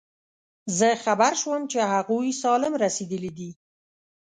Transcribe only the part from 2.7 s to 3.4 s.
رسېدلي